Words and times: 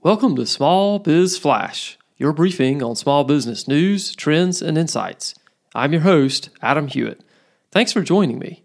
Welcome 0.00 0.36
to 0.36 0.46
Small 0.46 1.00
Biz 1.00 1.38
Flash, 1.38 1.98
your 2.18 2.32
briefing 2.32 2.84
on 2.84 2.94
small 2.94 3.24
business 3.24 3.66
news, 3.66 4.14
trends, 4.14 4.62
and 4.62 4.78
insights. 4.78 5.34
I'm 5.74 5.92
your 5.92 6.02
host, 6.02 6.50
Adam 6.62 6.86
Hewitt. 6.86 7.24
Thanks 7.72 7.92
for 7.92 8.02
joining 8.02 8.38
me. 8.38 8.62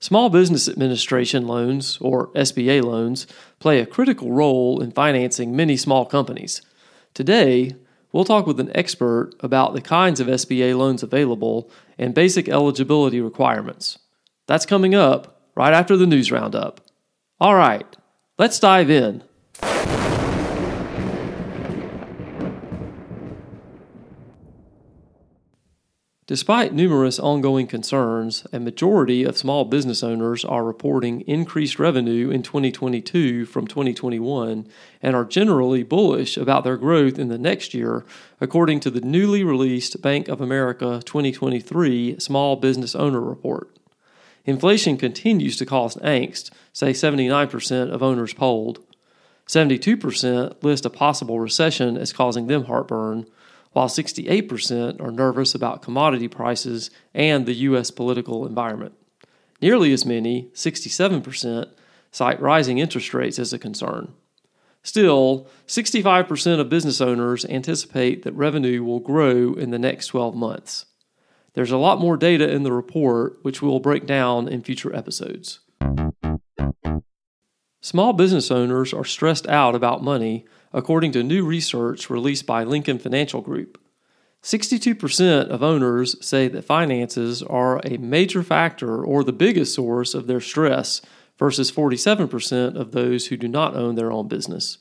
Small 0.00 0.30
Business 0.30 0.66
Administration 0.66 1.46
loans, 1.46 1.98
or 2.00 2.28
SBA 2.28 2.82
loans, 2.82 3.26
play 3.58 3.78
a 3.78 3.84
critical 3.84 4.32
role 4.32 4.80
in 4.80 4.90
financing 4.90 5.54
many 5.54 5.76
small 5.76 6.06
companies. 6.06 6.62
Today, 7.12 7.76
we'll 8.10 8.24
talk 8.24 8.46
with 8.46 8.58
an 8.58 8.74
expert 8.74 9.34
about 9.40 9.74
the 9.74 9.82
kinds 9.82 10.18
of 10.18 10.28
SBA 10.28 10.78
loans 10.78 11.02
available 11.02 11.70
and 11.98 12.14
basic 12.14 12.48
eligibility 12.48 13.20
requirements. 13.20 13.98
That's 14.46 14.64
coming 14.64 14.94
up 14.94 15.42
right 15.54 15.74
after 15.74 15.94
the 15.94 16.06
news 16.06 16.32
roundup. 16.32 16.80
All 17.38 17.54
right, 17.54 17.86
let's 18.38 18.58
dive 18.58 18.88
in. 18.88 19.24
Despite 26.26 26.72
numerous 26.72 27.18
ongoing 27.18 27.66
concerns, 27.66 28.46
a 28.50 28.58
majority 28.58 29.24
of 29.24 29.36
small 29.36 29.66
business 29.66 30.02
owners 30.02 30.42
are 30.42 30.64
reporting 30.64 31.20
increased 31.22 31.78
revenue 31.78 32.30
in 32.30 32.42
2022 32.42 33.44
from 33.44 33.66
2021 33.66 34.66
and 35.02 35.14
are 35.14 35.26
generally 35.26 35.82
bullish 35.82 36.38
about 36.38 36.64
their 36.64 36.78
growth 36.78 37.18
in 37.18 37.28
the 37.28 37.36
next 37.36 37.74
year, 37.74 38.06
according 38.40 38.80
to 38.80 38.90
the 38.90 39.02
newly 39.02 39.44
released 39.44 40.00
Bank 40.00 40.28
of 40.28 40.40
America 40.40 41.02
2023 41.04 42.18
Small 42.18 42.56
Business 42.56 42.94
Owner 42.94 43.20
Report. 43.20 43.68
Inflation 44.46 44.96
continues 44.96 45.58
to 45.58 45.66
cause 45.66 45.96
angst, 45.96 46.50
say 46.72 46.92
79% 46.92 47.90
of 47.92 48.02
owners 48.02 48.32
polled. 48.32 48.78
72% 49.46 50.62
list 50.62 50.86
a 50.86 50.90
possible 50.90 51.38
recession 51.38 51.98
as 51.98 52.14
causing 52.14 52.46
them 52.46 52.64
heartburn 52.64 53.26
while 53.74 53.88
68% 53.88 55.00
are 55.00 55.10
nervous 55.10 55.54
about 55.54 55.82
commodity 55.82 56.28
prices 56.28 56.90
and 57.12 57.44
the 57.44 57.54
U.S. 57.54 57.90
political 57.90 58.46
environment. 58.46 58.94
Nearly 59.60 59.92
as 59.92 60.06
many, 60.06 60.48
67%, 60.54 61.70
cite 62.12 62.40
rising 62.40 62.78
interest 62.78 63.12
rates 63.12 63.38
as 63.38 63.52
a 63.52 63.58
concern. 63.58 64.14
Still, 64.84 65.48
65% 65.66 66.60
of 66.60 66.68
business 66.68 67.00
owners 67.00 67.44
anticipate 67.46 68.22
that 68.22 68.32
revenue 68.34 68.84
will 68.84 69.00
grow 69.00 69.54
in 69.54 69.70
the 69.70 69.78
next 69.78 70.08
12 70.08 70.36
months. 70.36 70.86
There's 71.54 71.72
a 71.72 71.76
lot 71.76 72.00
more 72.00 72.16
data 72.16 72.48
in 72.48 72.62
the 72.62 72.72
report, 72.72 73.38
which 73.42 73.60
we 73.60 73.68
will 73.68 73.80
break 73.80 74.06
down 74.06 74.46
in 74.46 74.62
future 74.62 74.94
episodes. 74.94 75.60
Small 77.80 78.12
business 78.12 78.50
owners 78.50 78.94
are 78.94 79.04
stressed 79.04 79.48
out 79.48 79.74
about 79.74 80.02
money 80.02 80.44
according 80.74 81.12
to 81.12 81.22
new 81.22 81.46
research 81.46 82.10
released 82.10 82.44
by 82.44 82.64
Lincoln 82.64 82.98
Financial 82.98 83.40
Group. 83.40 83.80
62% 84.42 85.48
of 85.48 85.62
owners 85.62 86.22
say 86.22 86.48
that 86.48 86.66
finances 86.66 87.42
are 87.42 87.80
a 87.84 87.96
major 87.96 88.42
factor 88.42 89.02
or 89.02 89.24
the 89.24 89.32
biggest 89.32 89.72
source 89.74 90.12
of 90.12 90.26
their 90.26 90.40
stress, 90.40 91.00
versus 91.38 91.72
47% 91.72 92.76
of 92.76 92.92
those 92.92 93.26
who 93.26 93.36
do 93.36 93.48
not 93.48 93.74
own 93.74 93.94
their 93.94 94.12
own 94.12 94.28
business. 94.28 94.78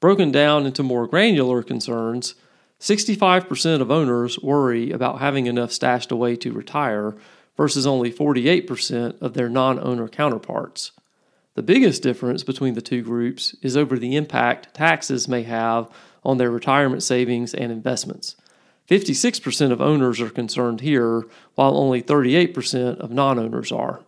Broken 0.00 0.30
down 0.30 0.66
into 0.66 0.82
more 0.82 1.06
granular 1.06 1.62
concerns, 1.62 2.34
65% 2.78 3.80
of 3.80 3.90
owners 3.90 4.38
worry 4.40 4.90
about 4.90 5.20
having 5.20 5.46
enough 5.46 5.72
stashed 5.72 6.10
away 6.10 6.36
to 6.36 6.52
retire, 6.52 7.16
versus 7.56 7.86
only 7.86 8.12
48% 8.12 9.20
of 9.20 9.34
their 9.34 9.48
non 9.48 9.78
owner 9.80 10.08
counterparts. 10.08 10.92
The 11.54 11.62
biggest 11.62 12.02
difference 12.02 12.44
between 12.44 12.74
the 12.74 12.80
two 12.80 13.02
groups 13.02 13.56
is 13.60 13.76
over 13.76 13.98
the 13.98 14.14
impact 14.14 14.72
taxes 14.72 15.26
may 15.26 15.42
have 15.42 15.90
on 16.22 16.38
their 16.38 16.50
retirement 16.50 17.02
savings 17.02 17.54
and 17.54 17.72
investments. 17.72 18.36
56% 18.88 19.72
of 19.72 19.80
owners 19.80 20.20
are 20.20 20.30
concerned 20.30 20.80
here, 20.80 21.24
while 21.56 21.76
only 21.76 22.02
38% 22.02 22.98
of 22.98 23.10
non 23.10 23.38
owners 23.38 23.72
are. 23.72 24.00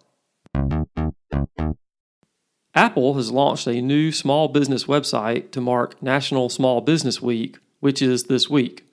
Apple 2.74 3.14
has 3.14 3.30
launched 3.30 3.66
a 3.66 3.82
new 3.82 4.12
small 4.12 4.48
business 4.48 4.84
website 4.84 5.50
to 5.50 5.60
mark 5.60 6.02
National 6.02 6.48
Small 6.48 6.80
Business 6.80 7.20
Week, 7.20 7.58
which 7.80 8.00
is 8.00 8.24
this 8.24 8.48
week. 8.48 8.84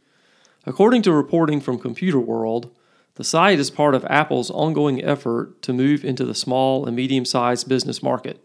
According 0.66 1.04
to 1.04 1.14
reporting 1.14 1.62
from 1.62 1.80
Computerworld, 1.80 2.72
the 3.20 3.26
site 3.26 3.60
is 3.60 3.70
part 3.70 3.96
of 3.96 4.06
Apple's 4.06 4.50
ongoing 4.50 5.04
effort 5.04 5.62
to 5.64 5.74
move 5.74 6.06
into 6.06 6.24
the 6.24 6.34
small 6.34 6.86
and 6.86 6.96
medium 6.96 7.26
sized 7.26 7.68
business 7.68 8.02
market. 8.02 8.42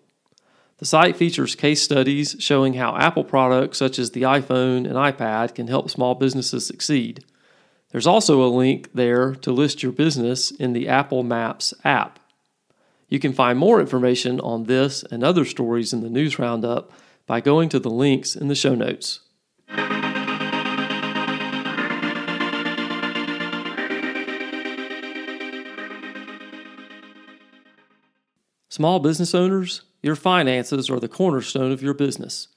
The 0.79 0.85
site 0.85 1.17
features 1.17 1.55
case 1.55 1.81
studies 1.81 2.35
showing 2.41 2.75
how 2.75 2.97
Apple 2.97 3.23
products 3.23 3.79
such 3.79 4.01
as 4.01 4.11
the 4.11 4.23
iPhone 4.23 4.79
and 4.79 4.95
iPad 4.95 5.55
can 5.55 5.69
help 5.69 5.91
small 5.91 6.17
businesses 6.17 6.67
succeed. 6.67 7.25
There's 7.93 8.09
also 8.09 8.43
a 8.43 8.51
link 8.51 8.89
there 8.93 9.37
to 9.37 9.53
list 9.53 9.85
your 9.85 9.93
business 9.93 10.51
in 10.51 10.73
the 10.73 10.89
Apple 10.89 11.23
Maps 11.23 11.73
app. 11.85 12.19
You 13.09 13.21
can 13.21 13.33
find 13.33 13.57
more 13.57 13.81
information 13.81 14.41
on 14.41 14.65
this 14.65 15.05
and 15.05 15.23
other 15.23 15.45
stories 15.45 15.93
in 15.93 16.01
the 16.01 16.11
news 16.11 16.41
roundup 16.41 16.91
by 17.29 17.41
going 17.41 17.69
to 17.69 17.79
the 17.79 17.91
links 17.91 18.35
in 18.35 18.49
the 18.49 18.57
show 18.57 18.75
notes. 18.75 19.21
Small 28.77 28.99
business 28.99 29.37
owners, 29.37 29.83
your 30.03 30.17
finances 30.17 30.91
are 30.91 30.99
the 30.99 31.07
cornerstone 31.07 31.71
of 31.71 31.81
your 31.81 31.95
business. 31.95 32.49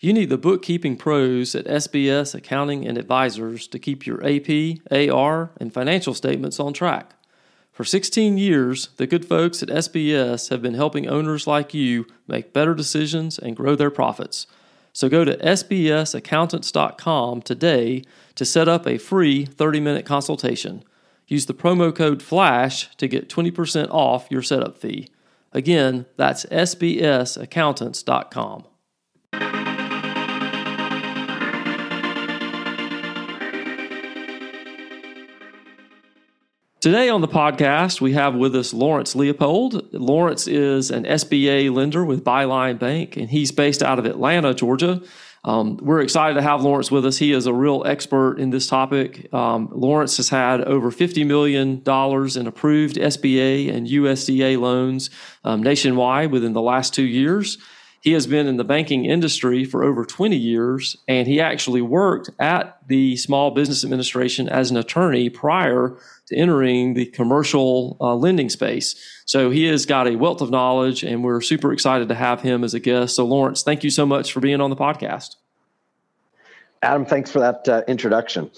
You 0.00 0.14
need 0.14 0.30
the 0.30 0.38
bookkeeping 0.38 0.96
pros 0.96 1.54
at 1.54 1.66
SBS 1.66 2.34
Accounting 2.34 2.88
and 2.88 2.96
Advisors 2.96 3.68
to 3.68 3.78
keep 3.78 4.06
your 4.06 4.24
AP, 4.24 4.78
AR, 4.90 5.50
and 5.60 5.74
financial 5.74 6.14
statements 6.14 6.58
on 6.58 6.72
track. 6.72 7.12
For 7.72 7.84
16 7.84 8.38
years, 8.38 8.88
the 8.96 9.06
good 9.06 9.26
folks 9.26 9.62
at 9.62 9.68
SBS 9.68 10.48
have 10.48 10.62
been 10.62 10.72
helping 10.72 11.10
owners 11.10 11.46
like 11.46 11.74
you 11.74 12.06
make 12.26 12.54
better 12.54 12.72
decisions 12.72 13.38
and 13.38 13.54
grow 13.54 13.76
their 13.76 13.90
profits. 13.90 14.46
So 14.94 15.10
go 15.10 15.26
to 15.26 15.36
sbsaccountants.com 15.36 17.42
today 17.42 18.02
to 18.34 18.46
set 18.46 18.66
up 18.66 18.86
a 18.86 18.96
free 18.96 19.44
30 19.44 19.80
minute 19.80 20.06
consultation. 20.06 20.84
Use 21.26 21.44
the 21.44 21.52
promo 21.52 21.94
code 21.94 22.22
FLASH 22.22 22.96
to 22.96 23.06
get 23.06 23.28
20% 23.28 23.90
off 23.90 24.26
your 24.30 24.40
setup 24.40 24.78
fee. 24.78 25.10
Again, 25.52 26.06
that's 26.16 26.46
sbsaccountants.com. 26.46 28.64
Today 36.86 37.08
on 37.08 37.20
the 37.20 37.26
podcast, 37.26 38.00
we 38.00 38.12
have 38.12 38.36
with 38.36 38.54
us 38.54 38.72
Laurence 38.72 39.16
Leopold. 39.16 39.92
Laurence 39.92 40.46
is 40.46 40.92
an 40.92 41.02
SBA 41.02 41.74
lender 41.74 42.04
with 42.04 42.22
Byline 42.22 42.78
Bank, 42.78 43.16
and 43.16 43.28
he's 43.28 43.50
based 43.50 43.82
out 43.82 43.98
of 43.98 44.06
Atlanta, 44.06 44.54
Georgia. 44.54 45.02
Um, 45.46 45.76
we're 45.76 46.00
excited 46.00 46.34
to 46.34 46.42
have 46.42 46.62
Laurence 46.62 46.90
with 46.90 47.06
us. 47.06 47.18
He 47.18 47.32
is 47.32 47.46
a 47.46 47.54
real 47.54 47.84
expert 47.86 48.40
in 48.40 48.50
this 48.50 48.66
topic. 48.66 49.32
Um, 49.32 49.68
Laurence 49.70 50.16
has 50.16 50.28
had 50.28 50.60
over 50.62 50.90
$50 50.90 51.24
million 51.24 51.82
in 51.86 52.46
approved 52.48 52.96
SBA 52.96 53.72
and 53.72 53.86
USDA 53.86 54.58
loans 54.60 55.08
um, 55.44 55.62
nationwide 55.62 56.32
within 56.32 56.52
the 56.52 56.60
last 56.60 56.92
two 56.92 57.04
years. 57.04 57.58
He 58.06 58.12
has 58.12 58.28
been 58.28 58.46
in 58.46 58.56
the 58.56 58.62
banking 58.62 59.04
industry 59.04 59.64
for 59.64 59.82
over 59.82 60.04
20 60.04 60.36
years, 60.36 60.96
and 61.08 61.26
he 61.26 61.40
actually 61.40 61.82
worked 61.82 62.30
at 62.38 62.78
the 62.86 63.16
Small 63.16 63.50
Business 63.50 63.82
Administration 63.82 64.48
as 64.48 64.70
an 64.70 64.76
attorney 64.76 65.28
prior 65.28 65.98
to 66.26 66.36
entering 66.36 66.94
the 66.94 67.06
commercial 67.06 67.96
uh, 68.00 68.14
lending 68.14 68.48
space. 68.48 68.94
So 69.24 69.50
he 69.50 69.64
has 69.64 69.86
got 69.86 70.06
a 70.06 70.14
wealth 70.14 70.40
of 70.40 70.50
knowledge, 70.50 71.02
and 71.02 71.24
we're 71.24 71.40
super 71.40 71.72
excited 71.72 72.08
to 72.08 72.14
have 72.14 72.42
him 72.42 72.62
as 72.62 72.74
a 72.74 72.78
guest. 72.78 73.16
So, 73.16 73.26
Laurence, 73.26 73.64
thank 73.64 73.82
you 73.82 73.90
so 73.90 74.06
much 74.06 74.32
for 74.32 74.38
being 74.38 74.60
on 74.60 74.70
the 74.70 74.76
podcast. 74.76 75.34
Adam, 76.82 77.06
thanks 77.06 77.28
for 77.28 77.40
that 77.40 77.68
uh, 77.68 77.82
introduction. 77.88 78.52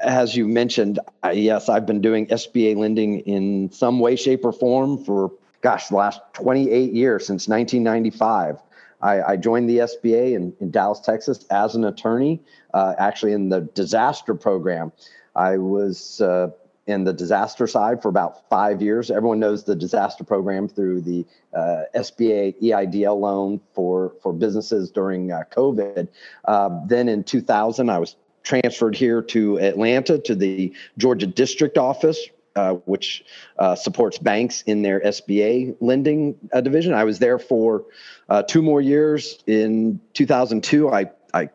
As 0.00 0.36
you 0.36 0.46
mentioned, 0.46 0.98
yes, 1.32 1.70
I've 1.70 1.86
been 1.86 2.02
doing 2.02 2.26
SBA 2.26 2.76
lending 2.76 3.20
in 3.20 3.72
some 3.72 3.98
way, 3.98 4.14
shape, 4.14 4.44
or 4.44 4.52
form 4.52 5.02
for, 5.02 5.32
gosh, 5.62 5.88
the 5.88 5.96
last 5.96 6.20
28 6.34 6.92
years 6.92 7.26
since 7.26 7.48
1995. 7.48 8.58
I, 9.02 9.22
I 9.22 9.36
joined 9.36 9.68
the 9.68 9.78
SBA 9.78 10.34
in, 10.34 10.52
in, 10.60 10.70
Dallas, 10.70 11.00
Texas, 11.00 11.44
as 11.50 11.74
an 11.74 11.84
attorney, 11.84 12.40
uh, 12.74 12.94
actually 12.98 13.32
in 13.32 13.48
the 13.48 13.62
disaster 13.74 14.34
program. 14.34 14.92
I 15.34 15.58
was 15.58 16.20
uh, 16.20 16.50
in 16.86 17.04
the 17.04 17.12
disaster 17.12 17.66
side 17.66 18.02
for 18.02 18.08
about 18.08 18.48
five 18.48 18.82
years. 18.82 19.10
Everyone 19.10 19.38
knows 19.38 19.64
the 19.64 19.76
disaster 19.76 20.24
program 20.24 20.68
through 20.68 21.02
the 21.02 21.24
uh, 21.54 21.82
SBA 21.94 22.60
EIDL 22.62 23.18
loan 23.18 23.60
for, 23.74 24.14
for 24.22 24.32
businesses 24.32 24.90
during 24.90 25.32
uh, 25.32 25.42
COVID. 25.50 26.08
Uh, 26.44 26.80
then 26.86 27.08
in 27.08 27.24
2000, 27.24 27.88
I 27.88 27.98
was 27.98 28.16
transferred 28.42 28.96
here 28.96 29.22
to 29.22 29.58
Atlanta 29.58 30.18
to 30.18 30.34
the 30.34 30.74
Georgia 30.98 31.26
District 31.26 31.78
Office, 31.78 32.28
uh, 32.56 32.74
which 32.84 33.24
uh, 33.58 33.74
supports 33.74 34.18
banks 34.18 34.62
in 34.62 34.82
their 34.82 35.00
SBA 35.00 35.76
lending 35.80 36.36
uh, 36.52 36.60
division. 36.60 36.94
I 36.94 37.04
was 37.04 37.18
there 37.18 37.38
for 37.38 37.84
uh, 38.28 38.42
two 38.42 38.62
more 38.62 38.80
years. 38.80 39.38
In 39.46 40.00
2002, 40.14 40.90
I, 40.90 41.10
I 41.32 41.50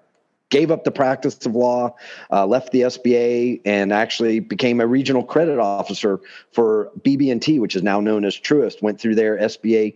gave 0.50 0.72
up 0.72 0.84
the 0.84 0.92
practice 0.92 1.46
of 1.46 1.56
law, 1.56 1.96
uh, 2.32 2.46
left 2.46 2.72
the 2.72 2.82
SBA, 2.82 3.62
and 3.66 3.92
actually 3.92 4.40
became 4.40 4.80
a 4.80 4.88
regional 4.88 5.24
credit 5.24 5.60
officer 5.60 6.22
for 6.52 6.92
BB&T, 7.02 7.60
which 7.60 7.76
is 7.76 7.84
now 7.84 8.00
known 8.00 8.24
as 8.24 8.36
Truist. 8.36 8.82
Went 8.82 9.00
through 9.00 9.16
their 9.16 9.38
SBA, 9.38 9.96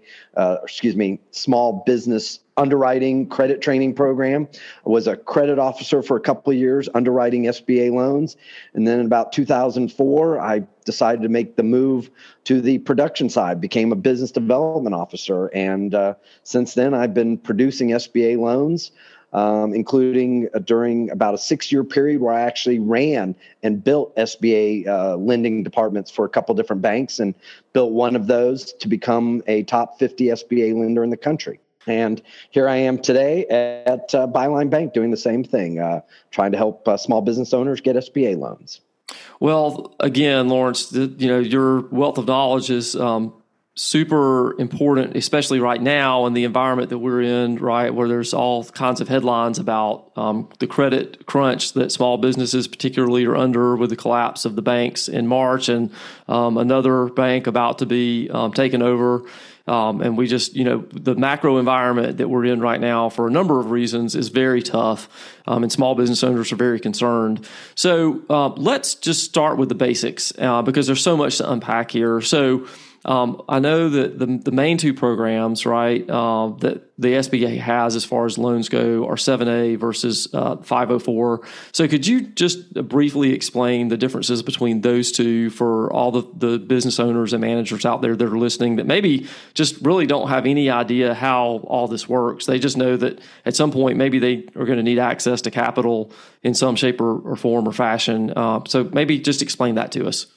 excuse 0.63 0.95
me, 0.95 1.19
Small 1.31 1.83
Business 1.85 2.39
Underwriting 2.59 3.27
Credit 3.27 3.61
Training 3.61 3.95
Program. 3.95 4.47
I 4.85 4.89
Was 4.89 5.07
a 5.07 5.15
credit 5.15 5.57
officer 5.57 6.03
for 6.03 6.17
a 6.17 6.19
couple 6.19 6.51
of 6.51 6.59
years, 6.59 6.89
underwriting 6.93 7.45
SBA 7.45 7.93
loans, 7.93 8.35
and 8.73 8.87
then 8.87 8.99
in 8.99 9.05
about 9.05 9.31
2004, 9.31 10.39
I 10.39 10.63
decided 10.85 11.21
to 11.21 11.29
make 11.29 11.55
the 11.55 11.63
move 11.63 12.11
to 12.43 12.61
the 12.61 12.79
production 12.79 13.29
side. 13.29 13.61
Became 13.61 13.91
a 13.91 13.95
business 13.95 14.31
development 14.31 14.93
officer, 14.93 15.47
and 15.47 15.95
uh, 15.95 16.15
since 16.43 16.73
then, 16.73 16.93
I've 16.93 17.13
been 17.13 17.37
producing 17.37 17.89
SBA 17.89 18.37
loans 18.37 18.91
um, 19.33 19.73
including 19.73 20.49
uh, 20.53 20.59
during 20.59 21.11
about 21.11 21.33
a 21.33 21.37
six 21.37 21.71
year 21.71 21.83
period 21.83 22.21
where 22.21 22.33
I 22.33 22.41
actually 22.41 22.79
ran 22.79 23.35
and 23.61 23.83
built 23.83 24.15
SBA 24.15 24.87
uh, 24.87 25.15
lending 25.17 25.63
departments 25.63 26.09
for 26.09 26.25
a 26.25 26.29
couple 26.29 26.55
different 26.55 26.81
banks 26.81 27.19
and 27.19 27.35
built 27.73 27.91
one 27.91 28.15
of 28.15 28.27
those 28.27 28.73
to 28.73 28.87
become 28.87 29.43
a 29.47 29.63
top 29.63 29.99
50 29.99 30.25
SBA 30.25 30.79
lender 30.79 31.03
in 31.03 31.09
the 31.09 31.17
country. 31.17 31.59
And 31.87 32.21
here 32.51 32.67
I 32.67 32.77
am 32.77 32.99
today 32.99 33.45
at 33.47 34.13
uh, 34.13 34.27
Byline 34.27 34.69
Bank 34.69 34.93
doing 34.93 35.11
the 35.11 35.17
same 35.17 35.43
thing, 35.43 35.79
uh, 35.79 36.01
trying 36.31 36.51
to 36.51 36.57
help 36.57 36.87
uh, 36.87 36.97
small 36.97 37.21
business 37.21 37.53
owners 37.53 37.81
get 37.81 37.95
SBA 37.95 38.37
loans. 38.37 38.81
Well, 39.39 39.95
again, 39.99 40.49
Laurence, 40.49 40.89
the, 40.89 41.13
you 41.17 41.27
know 41.27 41.39
your 41.39 41.81
wealth 41.89 42.17
of 42.17 42.27
knowledge 42.27 42.69
is 42.69 42.95
um, 42.95 43.33
super 43.79 44.59
important, 44.59 45.15
especially 45.15 45.61
right 45.61 45.81
now 45.81 46.25
in 46.25 46.33
the 46.33 46.43
environment 46.43 46.89
that 46.89 46.97
we're 46.97 47.21
in, 47.21 47.55
right, 47.55 47.93
where 47.93 48.09
there's 48.09 48.33
all 48.33 48.65
kinds 48.65 48.99
of 48.99 49.07
headlines 49.07 49.57
about 49.57 50.11
um, 50.17 50.49
the 50.59 50.67
credit 50.67 51.25
crunch 51.25 51.71
that 51.71 51.89
small 51.89 52.17
businesses, 52.17 52.67
particularly, 52.67 53.23
are 53.23 53.37
under 53.37 53.77
with 53.77 53.89
the 53.89 53.95
collapse 53.95 54.43
of 54.43 54.57
the 54.57 54.61
banks 54.61 55.07
in 55.07 55.27
March, 55.27 55.69
and 55.69 55.91
um, 56.27 56.57
another 56.57 57.05
bank 57.05 57.47
about 57.47 57.77
to 57.77 57.85
be 57.85 58.29
um, 58.31 58.51
taken 58.51 58.81
over. 58.81 59.23
Um, 59.65 60.01
and 60.01 60.17
we 60.17 60.27
just, 60.27 60.55
you 60.55 60.65
know, 60.65 60.83
the 60.91 61.15
macro 61.15 61.57
environment 61.57 62.17
that 62.17 62.27
we're 62.27 62.43
in 62.43 62.59
right 62.59 62.81
now, 62.81 63.07
for 63.07 63.27
a 63.27 63.31
number 63.31 63.61
of 63.61 63.71
reasons, 63.71 64.13
is 64.13 64.27
very 64.27 64.61
tough, 64.61 65.07
um, 65.47 65.63
and 65.63 65.71
small 65.71 65.95
business 65.95 66.21
owners 66.21 66.51
are 66.51 66.57
very 66.57 66.81
concerned. 66.81 67.47
So 67.75 68.23
uh, 68.29 68.49
let's 68.49 68.95
just 68.95 69.23
start 69.23 69.57
with 69.57 69.69
the 69.69 69.75
basics 69.75 70.33
uh, 70.37 70.63
because 70.63 70.85
there's 70.85 71.03
so 71.03 71.15
much 71.15 71.37
to 71.37 71.49
unpack 71.49 71.91
here. 71.91 72.19
So 72.19 72.67
um, 73.05 73.41
I 73.47 73.59
know 73.59 73.89
that 73.89 74.19
the, 74.19 74.25
the 74.25 74.51
main 74.51 74.77
two 74.77 74.93
programs, 74.93 75.65
right, 75.65 76.07
uh, 76.09 76.49
that 76.59 76.83
the 76.97 77.13
SBA 77.13 77.57
has 77.59 77.95
as 77.95 78.03
far 78.03 78.25
as 78.25 78.37
loans 78.37 78.67
go 78.67 79.07
are 79.07 79.15
7A 79.15 79.77
versus 79.77 80.27
uh, 80.33 80.57
504. 80.57 81.47
So 81.71 81.87
could 81.87 82.05
you 82.05 82.21
just 82.21 82.73
briefly 82.89 83.33
explain 83.33 83.87
the 83.87 83.95
differences 83.95 84.43
between 84.43 84.81
those 84.81 85.13
two 85.13 85.49
for 85.49 85.91
all 85.93 86.11
the, 86.11 86.23
the 86.35 86.59
business 86.59 86.99
owners 86.99 87.31
and 87.31 87.39
managers 87.39 87.85
out 87.85 88.01
there 88.01 88.17
that 88.17 88.25
are 88.25 88.37
listening 88.37 88.75
that 88.75 88.85
maybe 88.85 89.27
just 89.53 89.79
really 89.81 90.05
don't 90.05 90.27
have 90.27 90.45
any 90.45 90.69
idea 90.69 91.13
how 91.13 91.61
all 91.63 91.87
this 91.87 92.09
works? 92.09 92.45
They 92.47 92.59
just 92.59 92.75
know 92.75 92.97
that 92.97 93.21
at 93.45 93.55
some 93.55 93.71
point 93.71 93.97
maybe 93.97 94.19
they 94.19 94.45
are 94.57 94.65
going 94.65 94.77
to 94.77 94.83
need 94.83 94.99
access 94.99 95.41
to 95.43 95.51
capital 95.51 96.11
in 96.43 96.53
some 96.53 96.75
shape 96.75 96.99
or, 96.99 97.19
or 97.19 97.37
form 97.37 97.65
or 97.65 97.71
fashion. 97.71 98.33
Uh, 98.35 98.61
so 98.67 98.83
maybe 98.83 99.19
just 99.19 99.41
explain 99.41 99.75
that 99.75 99.93
to 99.93 100.05
us. 100.05 100.27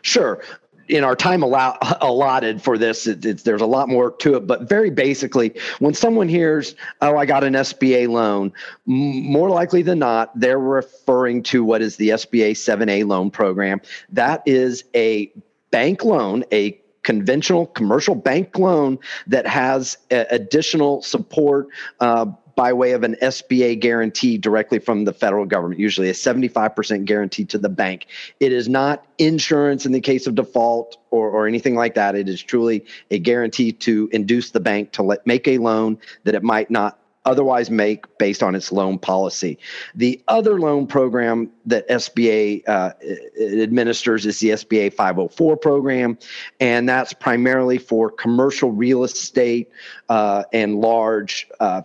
Sure 0.00 0.40
in 0.88 1.04
our 1.04 1.16
time 1.16 1.42
allow, 1.42 1.76
allotted 2.00 2.62
for 2.62 2.78
this, 2.78 3.06
it, 3.06 3.22
there's 3.44 3.62
a 3.62 3.66
lot 3.66 3.88
more 3.88 4.10
to 4.12 4.36
it. 4.36 4.46
But 4.46 4.68
very 4.68 4.90
basically, 4.90 5.54
when 5.78 5.94
someone 5.94 6.28
hears, 6.28 6.74
"Oh, 7.00 7.16
I 7.16 7.26
got 7.26 7.44
an 7.44 7.54
SBA 7.54 8.08
loan," 8.08 8.52
m- 8.88 9.22
more 9.24 9.50
likely 9.50 9.82
than 9.82 9.98
not, 9.98 10.38
they're 10.38 10.58
referring 10.58 11.42
to 11.44 11.64
what 11.64 11.82
is 11.82 11.96
the 11.96 12.10
SBA 12.10 12.52
7A 12.52 13.04
loan 13.04 13.30
program. 13.30 13.80
That 14.10 14.42
is 14.46 14.84
a 14.94 15.32
bank 15.70 16.04
loan, 16.04 16.44
a 16.52 16.80
conventional 17.02 17.66
commercial 17.66 18.14
bank 18.16 18.58
loan 18.58 18.98
that 19.28 19.46
has 19.46 19.96
a, 20.10 20.26
additional 20.30 21.02
support. 21.02 21.68
Uh, 22.00 22.26
by 22.56 22.72
way 22.72 22.92
of 22.92 23.04
an 23.04 23.16
SBA 23.22 23.78
guarantee 23.80 24.38
directly 24.38 24.78
from 24.78 25.04
the 25.04 25.12
federal 25.12 25.44
government, 25.44 25.78
usually 25.78 26.08
a 26.08 26.14
75% 26.14 27.04
guarantee 27.04 27.44
to 27.44 27.58
the 27.58 27.68
bank. 27.68 28.06
It 28.40 28.50
is 28.50 28.68
not 28.68 29.06
insurance 29.18 29.86
in 29.86 29.92
the 29.92 30.00
case 30.00 30.26
of 30.26 30.34
default 30.34 30.96
or, 31.10 31.30
or 31.30 31.46
anything 31.46 31.76
like 31.76 31.94
that. 31.94 32.16
It 32.16 32.28
is 32.28 32.42
truly 32.42 32.84
a 33.10 33.18
guarantee 33.18 33.72
to 33.72 34.08
induce 34.10 34.50
the 34.50 34.60
bank 34.60 34.92
to 34.92 35.02
let, 35.02 35.26
make 35.26 35.46
a 35.46 35.58
loan 35.58 35.98
that 36.24 36.34
it 36.34 36.42
might 36.42 36.70
not 36.70 36.98
otherwise 37.26 37.70
make 37.70 38.06
based 38.18 38.42
on 38.42 38.54
its 38.54 38.72
loan 38.72 38.98
policy. 38.98 39.58
The 39.94 40.22
other 40.28 40.58
loan 40.58 40.86
program 40.86 41.50
that 41.66 41.86
SBA 41.88 42.66
uh, 42.68 42.92
administers 43.40 44.24
is 44.24 44.38
the 44.38 44.50
SBA 44.50 44.94
504 44.94 45.56
program, 45.56 46.18
and 46.60 46.88
that's 46.88 47.12
primarily 47.12 47.78
for 47.78 48.10
commercial 48.10 48.70
real 48.70 49.04
estate 49.04 49.70
uh, 50.08 50.44
and 50.52 50.80
large 50.80 51.48
uh, 51.60 51.82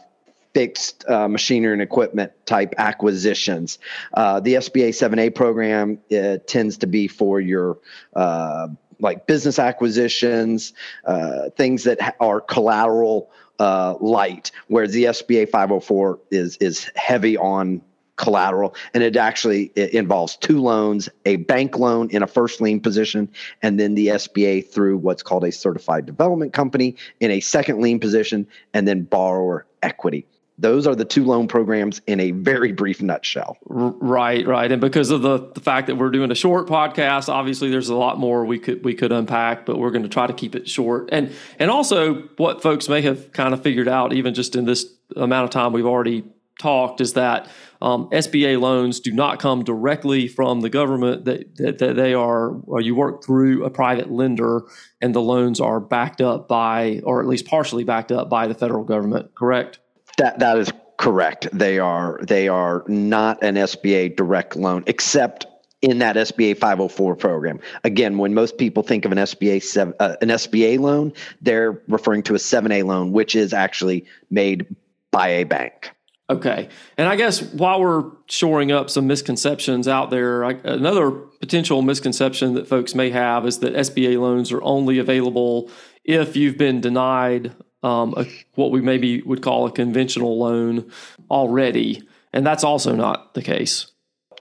fixed 0.53 1.07
uh, 1.09 1.27
machinery 1.27 1.73
and 1.73 1.81
equipment 1.81 2.31
type 2.45 2.73
acquisitions. 2.77 3.79
Uh, 4.13 4.39
the 4.39 4.55
SBA 4.55 4.89
7A 4.89 5.33
program 5.33 5.99
tends 6.47 6.77
to 6.77 6.87
be 6.87 7.07
for 7.07 7.39
your 7.39 7.77
uh, 8.15 8.67
like 9.01 9.27
business 9.27 9.59
acquisitions, 9.59 10.73
uh, 11.05 11.49
things 11.51 11.83
that 11.83 12.15
are 12.19 12.39
collateral 12.39 13.31
uh, 13.59 13.95
light, 13.99 14.51
whereas 14.67 14.91
the 14.93 15.05
SBA 15.05 15.49
504 15.49 16.19
is 16.31 16.57
is 16.57 16.89
heavy 16.95 17.37
on 17.37 17.81
collateral 18.17 18.75
and 18.93 19.01
it 19.01 19.15
actually 19.15 19.71
it 19.75 19.95
involves 19.95 20.35
two 20.35 20.61
loans 20.61 21.09
a 21.25 21.37
bank 21.37 21.79
loan 21.79 22.07
in 22.11 22.21
a 22.21 22.27
first 22.27 22.61
lien 22.61 22.79
position 22.79 23.27
and 23.63 23.79
then 23.79 23.95
the 23.95 24.07
sba 24.07 24.63
through 24.67 24.95
what's 24.95 25.23
called 25.23 25.43
a 25.43 25.51
certified 25.51 26.05
development 26.05 26.53
company 26.53 26.95
in 27.19 27.31
a 27.31 27.39
second 27.39 27.81
lien 27.81 27.99
position 27.99 28.45
and 28.75 28.87
then 28.87 29.01
borrower 29.01 29.65
equity 29.81 30.27
those 30.61 30.85
are 30.85 30.95
the 30.95 31.05
two 31.05 31.25
loan 31.25 31.47
programs 31.47 32.01
in 32.07 32.19
a 32.19 32.31
very 32.31 32.71
brief 32.71 33.01
nutshell. 33.01 33.57
Right, 33.65 34.45
right. 34.45 34.71
And 34.71 34.79
because 34.79 35.09
of 35.09 35.23
the, 35.23 35.51
the 35.53 35.59
fact 35.59 35.87
that 35.87 35.95
we're 35.95 36.11
doing 36.11 36.31
a 36.31 36.35
short 36.35 36.67
podcast, 36.67 37.29
obviously 37.29 37.69
there's 37.71 37.89
a 37.89 37.95
lot 37.95 38.19
more 38.19 38.45
we 38.45 38.59
could 38.59 38.85
we 38.85 38.93
could 38.93 39.11
unpack, 39.11 39.65
but 39.65 39.77
we're 39.77 39.91
going 39.91 40.03
to 40.03 40.09
try 40.09 40.27
to 40.27 40.33
keep 40.33 40.55
it 40.55 40.69
short. 40.69 41.09
And 41.11 41.33
and 41.59 41.71
also 41.71 42.21
what 42.37 42.61
folks 42.61 42.87
may 42.87 43.01
have 43.01 43.31
kind 43.33 43.53
of 43.53 43.63
figured 43.63 43.87
out, 43.87 44.13
even 44.13 44.33
just 44.33 44.55
in 44.55 44.65
this 44.65 44.85
amount 45.15 45.45
of 45.45 45.49
time 45.49 45.73
we've 45.73 45.85
already 45.85 46.23
talked, 46.59 47.01
is 47.01 47.13
that 47.13 47.49
um, 47.81 48.07
SBA 48.11 48.59
loans 48.59 48.99
do 48.99 49.11
not 49.11 49.39
come 49.39 49.63
directly 49.63 50.27
from 50.27 50.61
the 50.61 50.69
government. 50.69 51.25
That, 51.25 51.55
that, 51.55 51.79
that 51.79 51.95
they 51.95 52.13
are, 52.13 52.61
you 52.79 52.93
work 52.93 53.23
through 53.25 53.65
a 53.65 53.71
private 53.71 54.11
lender, 54.11 54.61
and 55.01 55.15
the 55.15 55.21
loans 55.21 55.59
are 55.59 55.79
backed 55.79 56.21
up 56.21 56.47
by, 56.47 57.01
or 57.03 57.21
at 57.21 57.27
least 57.27 57.47
partially 57.47 57.83
backed 57.83 58.11
up 58.11 58.29
by 58.29 58.45
the 58.45 58.53
federal 58.53 58.83
government. 58.83 59.33
Correct? 59.33 59.79
That 60.17 60.39
that 60.39 60.57
is 60.57 60.71
correct. 60.97 61.47
They 61.51 61.79
are 61.79 62.19
they 62.21 62.47
are 62.47 62.83
not 62.87 63.43
an 63.43 63.55
SBA 63.55 64.15
direct 64.15 64.55
loan, 64.55 64.83
except 64.87 65.47
in 65.81 65.97
that 65.97 66.15
SBA 66.15 66.57
504 66.57 67.15
program. 67.15 67.59
Again, 67.83 68.17
when 68.19 68.33
most 68.33 68.57
people 68.57 68.83
think 68.83 69.03
of 69.03 69.11
an 69.11 69.17
SBA 69.17 69.63
seven, 69.63 69.95
uh, 69.99 70.15
an 70.21 70.29
SBA 70.29 70.79
loan, 70.79 71.11
they're 71.41 71.81
referring 71.87 72.21
to 72.23 72.35
a 72.35 72.37
7A 72.37 72.85
loan, 72.85 73.11
which 73.11 73.35
is 73.35 73.51
actually 73.51 74.05
made 74.29 74.75
by 75.09 75.27
a 75.27 75.43
bank. 75.43 75.91
Okay. 76.29 76.69
And 76.97 77.09
I 77.09 77.17
guess 77.17 77.41
while 77.41 77.81
we're 77.81 78.09
shoring 78.27 78.71
up 78.71 78.89
some 78.89 79.05
misconceptions 79.05 79.87
out 79.87 80.11
there, 80.11 80.45
I, 80.45 80.51
another 80.63 81.11
potential 81.11 81.81
misconception 81.81 82.53
that 82.53 82.67
folks 82.67 82.95
may 82.95 83.09
have 83.09 83.45
is 83.45 83.59
that 83.59 83.73
SBA 83.73 84.17
loans 84.19 84.51
are 84.51 84.61
only 84.61 84.97
available 84.99 85.69
if 86.05 86.37
you've 86.37 86.57
been 86.57 86.79
denied 86.79 87.53
um, 87.83 88.13
a, 88.17 88.25
what 88.55 88.71
we 88.71 88.81
maybe 88.81 89.21
would 89.21 89.41
call 89.41 89.65
a 89.65 89.71
conventional 89.71 90.37
loan 90.37 90.91
already. 91.29 92.07
And 92.33 92.45
that's 92.45 92.63
also 92.63 92.95
not 92.95 93.33
the 93.33 93.41
case. 93.41 93.91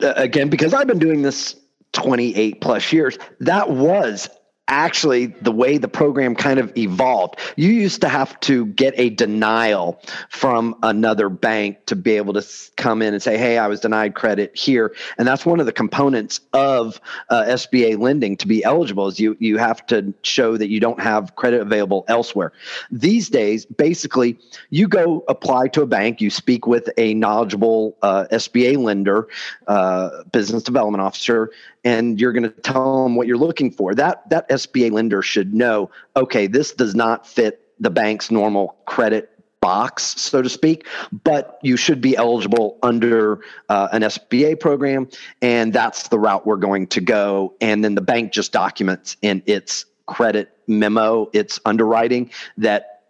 Uh, 0.02 0.12
again, 0.16 0.48
because 0.48 0.74
I've 0.74 0.86
been 0.86 0.98
doing 0.98 1.22
this 1.22 1.56
28 1.92 2.60
plus 2.60 2.92
years, 2.92 3.18
that 3.40 3.70
was 3.70 4.28
actually 4.70 5.26
the 5.26 5.52
way 5.52 5.76
the 5.76 5.88
program 5.88 6.34
kind 6.34 6.58
of 6.58 6.76
evolved. 6.78 7.38
You 7.56 7.68
used 7.68 8.00
to 8.02 8.08
have 8.08 8.38
to 8.40 8.66
get 8.66 8.94
a 8.96 9.10
denial 9.10 10.00
from 10.30 10.76
another 10.82 11.28
bank 11.28 11.84
to 11.86 11.96
be 11.96 12.16
able 12.16 12.32
to 12.34 12.46
come 12.76 13.02
in 13.02 13.12
and 13.12 13.22
say, 13.22 13.36
"Hey, 13.36 13.58
I 13.58 13.66
was 13.66 13.80
denied 13.80 14.14
credit 14.14 14.56
here," 14.56 14.94
and 15.18 15.26
that's 15.26 15.44
one 15.44 15.60
of 15.60 15.66
the 15.66 15.72
components 15.72 16.40
of 16.52 17.00
uh, 17.28 17.44
SBA 17.48 17.98
lending 17.98 18.36
to 18.38 18.46
be 18.48 18.64
eligible. 18.64 19.08
Is 19.08 19.20
you 19.20 19.36
you 19.40 19.58
have 19.58 19.84
to 19.86 20.14
show 20.22 20.56
that 20.56 20.68
you 20.68 20.80
don't 20.80 21.00
have 21.00 21.36
credit 21.36 21.60
available 21.60 22.04
elsewhere. 22.08 22.52
These 22.90 23.28
days, 23.28 23.66
basically, 23.66 24.38
you 24.70 24.88
go 24.88 25.24
apply 25.28 25.68
to 25.68 25.82
a 25.82 25.86
bank, 25.86 26.20
you 26.20 26.30
speak 26.30 26.66
with 26.66 26.88
a 26.96 27.14
knowledgeable 27.14 27.96
uh, 28.02 28.26
SBA 28.30 28.78
lender, 28.78 29.28
uh, 29.66 30.22
business 30.32 30.62
development 30.62 31.02
officer, 31.02 31.50
and 31.84 32.20
you're 32.20 32.32
going 32.32 32.44
to 32.44 32.50
tell 32.50 33.02
them 33.04 33.16
what 33.16 33.26
you're 33.26 33.38
looking 33.38 33.70
for. 33.70 33.94
That 33.94 34.28
that 34.30 34.46
SBA 34.60 34.92
lender 34.92 35.22
should 35.22 35.54
know, 35.54 35.90
okay, 36.16 36.46
this 36.46 36.72
does 36.72 36.94
not 36.94 37.26
fit 37.26 37.60
the 37.78 37.90
bank's 37.90 38.30
normal 38.30 38.76
credit 38.86 39.30
box, 39.60 40.02
so 40.20 40.40
to 40.42 40.48
speak, 40.48 40.86
but 41.24 41.58
you 41.62 41.76
should 41.76 42.00
be 42.00 42.16
eligible 42.16 42.78
under 42.82 43.40
uh, 43.68 43.88
an 43.92 44.02
SBA 44.02 44.58
program, 44.58 45.08
and 45.42 45.72
that's 45.72 46.08
the 46.08 46.18
route 46.18 46.46
we're 46.46 46.56
going 46.56 46.86
to 46.88 47.00
go. 47.00 47.54
And 47.60 47.84
then 47.84 47.94
the 47.94 48.00
bank 48.00 48.32
just 48.32 48.52
documents 48.52 49.16
in 49.22 49.42
its 49.46 49.84
credit 50.06 50.50
memo, 50.66 51.28
its 51.32 51.60
underwriting 51.64 52.30
that 52.56 53.02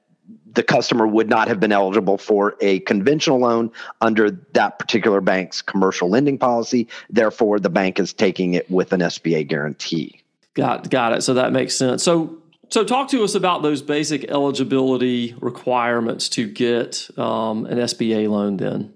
the 0.52 0.62
customer 0.62 1.06
would 1.06 1.28
not 1.28 1.48
have 1.48 1.60
been 1.60 1.72
eligible 1.72 2.18
for 2.18 2.56
a 2.60 2.80
conventional 2.80 3.38
loan 3.38 3.70
under 4.00 4.30
that 4.52 4.78
particular 4.78 5.20
bank's 5.20 5.62
commercial 5.62 6.08
lending 6.08 6.38
policy. 6.38 6.88
Therefore, 7.08 7.60
the 7.60 7.70
bank 7.70 7.98
is 8.00 8.12
taking 8.12 8.54
it 8.54 8.68
with 8.70 8.92
an 8.92 9.00
SBA 9.00 9.46
guarantee. 9.46 10.19
Got 10.54 10.90
got 10.90 11.12
it. 11.12 11.22
So 11.22 11.34
that 11.34 11.52
makes 11.52 11.76
sense. 11.76 12.02
So 12.02 12.38
so 12.70 12.84
talk 12.84 13.08
to 13.10 13.24
us 13.24 13.34
about 13.34 13.62
those 13.62 13.82
basic 13.82 14.30
eligibility 14.30 15.34
requirements 15.40 16.28
to 16.30 16.48
get 16.48 17.08
um, 17.18 17.66
an 17.66 17.78
SBA 17.78 18.28
loan. 18.28 18.56
Then. 18.56 18.94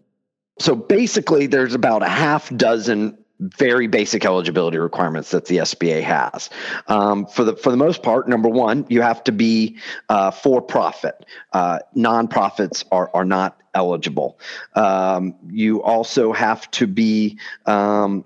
So 0.58 0.76
basically, 0.76 1.46
there's 1.46 1.74
about 1.74 2.02
a 2.02 2.08
half 2.08 2.54
dozen 2.56 3.18
very 3.40 3.88
basic 3.88 4.24
eligibility 4.24 4.78
requirements 4.78 5.32
that 5.32 5.46
the 5.46 5.58
SBA 5.58 6.02
has. 6.02 6.50
Um, 6.86 7.26
for 7.26 7.44
the 7.44 7.56
for 7.56 7.70
the 7.70 7.76
most 7.76 8.02
part, 8.02 8.28
number 8.28 8.48
one, 8.48 8.86
you 8.88 9.02
have 9.02 9.24
to 9.24 9.32
be 9.32 9.78
uh, 10.08 10.30
for 10.30 10.62
profit. 10.62 11.26
Uh, 11.52 11.80
nonprofits 11.96 12.84
are 12.92 13.10
are 13.12 13.24
not 13.24 13.60
eligible. 13.74 14.38
Um, 14.74 15.34
you 15.48 15.82
also 15.82 16.32
have 16.32 16.70
to 16.72 16.86
be 16.86 17.38
um, 17.66 18.24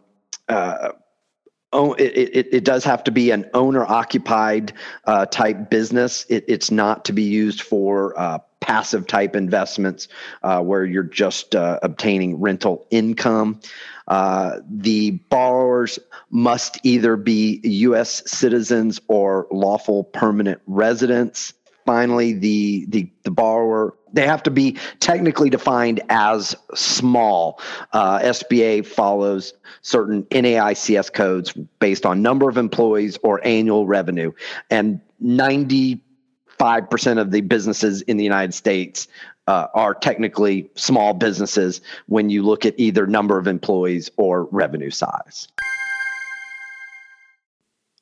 uh, 0.48 0.90
It, 1.72 2.00
it, 2.00 2.48
it, 2.54 2.64
does 2.64 2.82
have 2.84 3.04
to 3.04 3.10
be 3.10 3.30
an 3.30 3.44
owner 3.52 3.84
occupied 3.84 4.72
uh, 5.04 5.26
type 5.26 5.68
business. 5.68 6.24
It, 6.30 6.44
it's 6.48 6.70
not 6.70 7.04
to 7.06 7.12
be 7.12 7.24
used 7.24 7.60
for 7.60 8.18
uh, 8.18 8.38
passive 8.60 9.06
type 9.06 9.36
investments 9.36 10.08
uh, 10.42 10.62
where 10.62 10.86
you're 10.86 11.02
just 11.02 11.54
uh, 11.54 11.78
obtaining 11.82 12.40
rental 12.40 12.86
income. 12.90 13.60
Uh, 14.06 14.60
the 14.70 15.10
borrowers 15.28 15.98
must 16.30 16.78
either 16.84 17.16
be 17.16 17.60
U.S. 17.62 18.22
citizens 18.26 18.98
or 19.08 19.46
lawful 19.50 20.04
permanent 20.04 20.62
residents. 20.66 21.52
Finally, 21.84 22.32
the, 22.32 22.86
the, 22.88 23.10
the 23.24 23.30
borrower 23.30 23.94
they 24.12 24.26
have 24.26 24.42
to 24.44 24.50
be 24.50 24.76
technically 25.00 25.50
defined 25.50 26.00
as 26.08 26.56
small. 26.74 27.60
Uh, 27.92 28.18
SBA 28.20 28.86
follows 28.86 29.54
certain 29.82 30.24
NAICS 30.24 31.12
codes 31.12 31.52
based 31.78 32.06
on 32.06 32.22
number 32.22 32.48
of 32.48 32.56
employees 32.56 33.18
or 33.22 33.44
annual 33.46 33.86
revenue, 33.86 34.32
and 34.70 35.00
95% 35.22 36.00
of 37.18 37.30
the 37.30 37.40
businesses 37.42 38.02
in 38.02 38.16
the 38.16 38.24
United 38.24 38.54
States 38.54 39.08
uh, 39.46 39.66
are 39.74 39.94
technically 39.94 40.70
small 40.74 41.14
businesses 41.14 41.80
when 42.06 42.28
you 42.28 42.42
look 42.42 42.66
at 42.66 42.74
either 42.76 43.06
number 43.06 43.38
of 43.38 43.46
employees 43.46 44.10
or 44.16 44.44
revenue 44.44 44.90
size. 44.90 45.48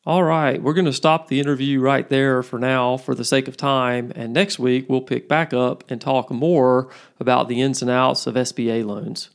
All 0.07 0.23
right, 0.23 0.63
we're 0.63 0.73
going 0.73 0.85
to 0.85 0.93
stop 0.93 1.27
the 1.27 1.41
interview 1.41 1.81
right 1.81 2.09
there 2.09 2.45
for 2.45 2.61
now 2.61 2.97
for 2.97 3.13
the 3.13 3.25
sake 3.25 3.49
of 3.49 3.57
time. 3.57 4.13
And 4.15 4.33
next 4.33 4.57
week, 4.57 4.89
we'll 4.89 5.01
pick 5.01 5.29
back 5.29 5.53
up 5.53 5.83
and 5.91 6.01
talk 6.01 6.31
more 6.31 6.91
about 7.19 7.49
the 7.49 7.61
ins 7.61 7.83
and 7.83 7.91
outs 7.91 8.29
of 8.29 8.37
SBA 8.37 8.85
loans. 8.85 9.31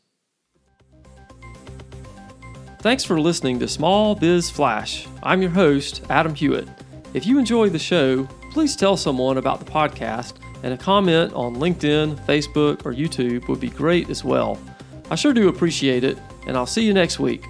Thanks 2.79 3.03
for 3.03 3.19
listening 3.19 3.59
to 3.59 3.67
Small 3.67 4.15
Biz 4.15 4.49
Flash. 4.49 5.09
I'm 5.21 5.41
your 5.41 5.51
host, 5.51 6.03
Adam 6.09 6.33
Hewitt. 6.33 6.69
If 7.13 7.25
you 7.25 7.37
enjoy 7.37 7.67
the 7.67 7.77
show, 7.77 8.23
please 8.51 8.77
tell 8.77 8.95
someone 8.95 9.37
about 9.37 9.59
the 9.59 9.69
podcast, 9.69 10.35
and 10.63 10.73
a 10.73 10.77
comment 10.77 11.33
on 11.33 11.57
LinkedIn, 11.57 12.17
Facebook, 12.25 12.85
or 12.85 12.93
YouTube 12.93 13.49
would 13.49 13.59
be 13.59 13.69
great 13.69 14.09
as 14.09 14.23
well. 14.23 14.57
I 15.09 15.15
sure 15.15 15.33
do 15.33 15.49
appreciate 15.49 16.05
it, 16.05 16.17
and 16.47 16.55
I'll 16.55 16.65
see 16.65 16.85
you 16.85 16.93
next 16.93 17.19
week. 17.19 17.43